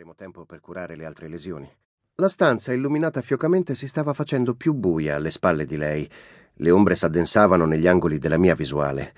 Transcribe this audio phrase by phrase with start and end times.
[0.00, 1.70] avremo tempo per curare le altre lesioni.
[2.14, 6.08] La stanza illuminata fiocamente si stava facendo più buia alle spalle di lei.
[6.54, 9.12] Le ombre s'addensavano negli angoli della mia visuale.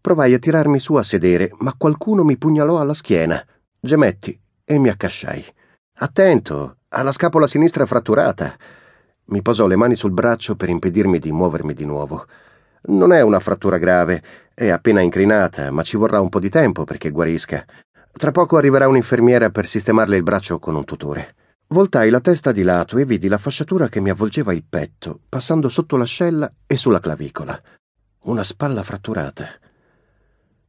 [0.00, 3.44] Provai a tirarmi su a sedere, ma qualcuno mi pugnalò alla schiena.
[3.80, 5.44] Gemetti e mi accasciai.
[5.94, 8.54] Attento, ha la scapola sinistra fratturata.
[9.24, 12.24] Mi posò le mani sul braccio per impedirmi di muovermi di nuovo.
[12.82, 14.22] Non è una frattura grave,
[14.54, 17.64] è appena incrinata, ma ci vorrà un po' di tempo perché guarisca.
[18.12, 21.34] Tra poco arriverà un'infermiera per sistemarle il braccio con un tutore.
[21.68, 25.68] Voltai la testa di lato e vidi la fasciatura che mi avvolgeva il petto, passando
[25.68, 27.58] sotto l'ascella e sulla clavicola.
[28.22, 29.46] Una spalla fratturata.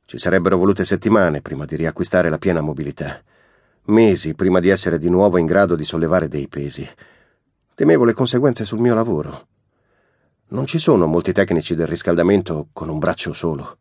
[0.06, 3.22] Ci sarebbero volute settimane prima di riacquistare la piena mobilità.
[3.86, 6.88] Mesi prima di essere di nuovo in grado di sollevare dei pesi.
[7.74, 9.48] Temevo le conseguenze sul mio lavoro.
[10.50, 13.78] Non ci sono molti tecnici del riscaldamento con un braccio solo.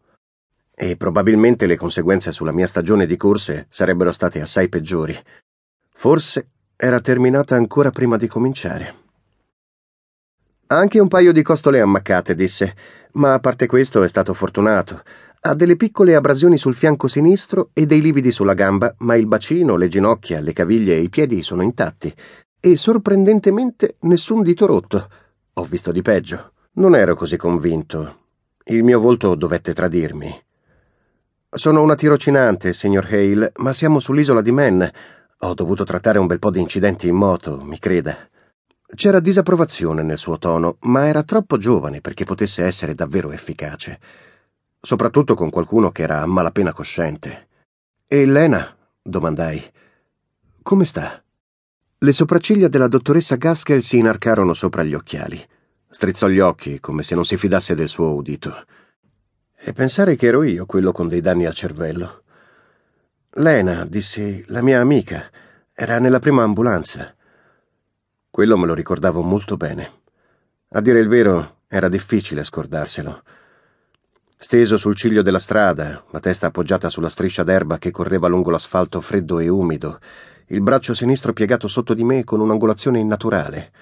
[0.83, 5.15] E probabilmente le conseguenze sulla mia stagione di corse sarebbero state assai peggiori.
[5.95, 8.95] Forse era terminata ancora prima di cominciare.
[10.69, 12.75] Anche un paio di costole ammaccate, disse,
[13.13, 15.03] ma a parte questo è stato fortunato.
[15.41, 19.77] Ha delle piccole abrasioni sul fianco sinistro e dei lividi sulla gamba, ma il bacino,
[19.77, 22.11] le ginocchia, le caviglie e i piedi sono intatti.
[22.59, 25.11] E sorprendentemente nessun dito rotto.
[25.53, 26.53] Ho visto di peggio.
[26.77, 28.29] Non ero così convinto.
[28.65, 30.49] Il mio volto dovette tradirmi.
[31.53, 34.89] Sono una tirocinante, signor Hale, ma siamo sull'isola di Man.
[35.39, 38.17] Ho dovuto trattare un bel po' di incidenti in moto, mi creda.
[38.95, 43.99] C'era disapprovazione nel suo tono, ma era troppo giovane perché potesse essere davvero efficace.
[44.81, 47.49] Soprattutto con qualcuno che era a malapena cosciente.
[48.07, 48.73] E Lena?
[49.03, 49.61] domandai.
[50.63, 51.21] Come sta?
[51.99, 55.45] Le sopracciglia della dottoressa Gaskell si inarcarono sopra gli occhiali.
[55.91, 58.55] Strizzò gli occhi come se non si fidasse del suo udito.
[59.63, 62.23] E pensare che ero io quello con dei danni al cervello.
[63.33, 65.31] Lena, dissi, la mia amica,
[65.75, 67.15] era nella prima ambulanza.
[68.31, 70.01] Quello me lo ricordavo molto bene.
[70.71, 73.23] A dire il vero, era difficile scordarselo.
[74.35, 79.03] Steso sul ciglio della strada, la testa appoggiata sulla striscia d'erba che correva lungo l'asfalto
[79.03, 80.01] freddo e umido,
[80.47, 83.73] il braccio sinistro piegato sotto di me con un'angolazione innaturale.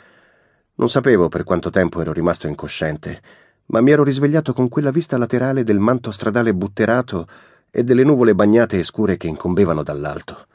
[0.75, 3.23] Non sapevo per quanto tempo ero rimasto incosciente,
[3.69, 7.27] ma mi ero risvegliato con quella vista laterale del manto stradale butterato
[7.71, 10.47] e delle nuvole bagnate e scure che incombevano dall'alto.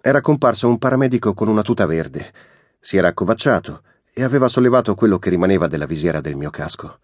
[0.00, 2.32] Era comparso un paramedico con una tuta verde.
[2.80, 3.82] Si era accovacciato
[4.12, 7.00] e aveva sollevato quello che rimaneva della visiera del mio casco.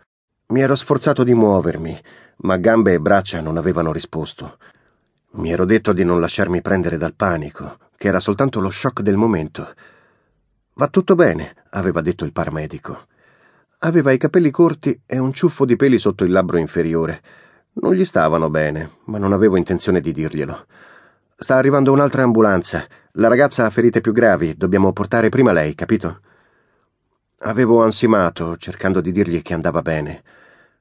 [0.49, 2.01] Mi ero sforzato di muovermi,
[2.39, 4.59] ma gambe e braccia non avevano risposto.
[5.33, 9.17] Mi ero detto di non lasciarmi prendere dal panico, che era soltanto lo shock del
[9.17, 9.75] momento.
[10.75, 13.07] Va tutto bene, aveva detto il paramedico.
[13.85, 17.21] Aveva i capelli corti e un ciuffo di peli sotto il labbro inferiore.
[17.75, 20.67] Non gli stavano bene, ma non avevo intenzione di dirglielo.
[21.35, 22.87] Sta arrivando un'altra ambulanza.
[23.15, 26.21] La ragazza ha ferite più gravi, dobbiamo portare prima lei, capito?
[27.41, 30.23] Avevo ansimato, cercando di dirgli che andava bene,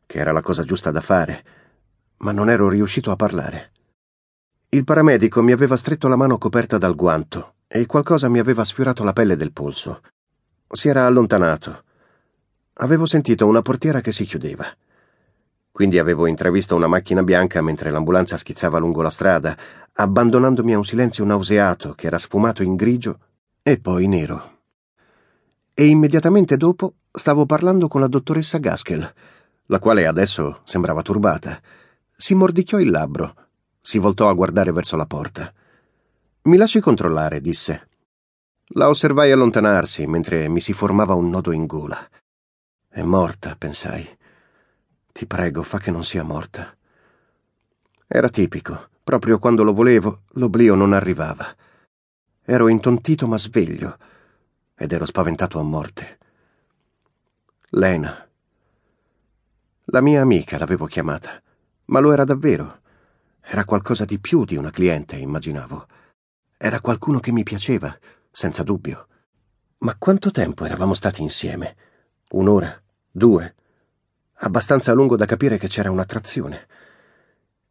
[0.05, 1.43] che era la cosa giusta da fare,
[2.17, 3.71] ma non ero riuscito a parlare.
[4.69, 9.03] Il paramedico mi aveva stretto la mano coperta dal guanto e qualcosa mi aveva sfiorato
[9.03, 10.01] la pelle del polso.
[10.71, 11.85] Si era allontanato.
[12.75, 14.65] Avevo sentito una portiera che si chiudeva.
[15.71, 19.57] Quindi avevo intravisto una macchina bianca mentre l'ambulanza schizzava lungo la strada,
[19.93, 23.19] abbandonandomi a un silenzio nauseato che era sfumato in grigio
[23.61, 24.59] e poi nero.
[25.73, 29.13] E immediatamente dopo stavo parlando con la dottoressa Gaskell,
[29.65, 31.59] la quale adesso sembrava turbata.
[32.15, 33.35] Si mordicchiò il labbro,
[33.81, 35.53] si voltò a guardare verso la porta.
[36.43, 37.87] Mi lasci controllare, disse.
[38.73, 42.09] La osservai allontanarsi mentre mi si formava un nodo in gola.
[42.93, 44.05] È morta, pensai.
[45.13, 46.75] Ti prego, fa che non sia morta.
[48.05, 48.89] Era tipico.
[49.01, 51.55] Proprio quando lo volevo, l'oblio non arrivava.
[52.43, 53.97] Ero intontito ma sveglio
[54.75, 56.17] ed ero spaventato a morte.
[57.69, 58.27] Lena.
[59.85, 61.41] La mia amica l'avevo chiamata,
[61.85, 62.81] ma lo era davvero.
[63.39, 65.87] Era qualcosa di più di una cliente, immaginavo.
[66.57, 67.97] Era qualcuno che mi piaceva,
[68.29, 69.07] senza dubbio.
[69.77, 71.77] Ma quanto tempo eravamo stati insieme?
[72.31, 72.80] Un'ora?
[73.13, 73.55] Due?
[74.35, 76.65] Abbastanza a lungo da capire che c'era un'attrazione.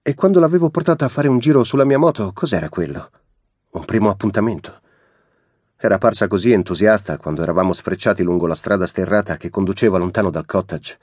[0.03, 3.11] E quando l'avevo portata a fare un giro sulla mia moto, cos'era quello?
[3.71, 4.83] Un primo appuntamento.
[5.79, 10.45] Era parsa così entusiasta quando eravamo sfrecciati lungo la strada sterrata che conduceva lontano dal
[10.45, 10.99] cottage.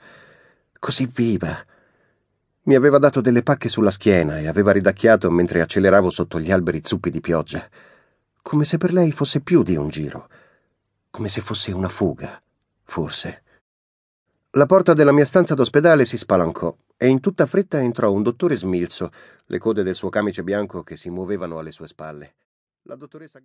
[0.78, 1.58] Così viva.
[2.62, 6.80] Mi aveva dato delle pacche sulla schiena e aveva ridacchiato mentre acceleravo sotto gli alberi
[6.84, 7.68] zuppi di pioggia.
[8.40, 10.28] Come se per lei fosse più di un giro.
[11.10, 12.40] Come se fosse una fuga,
[12.84, 13.42] forse.
[14.52, 18.56] La porta della mia stanza d'ospedale si spalancò e in tutta fretta entrò un dottore
[18.56, 19.10] smilzo,
[19.44, 22.36] le code del suo camice bianco che si muovevano alle sue spalle.
[22.84, 23.36] La dottoressa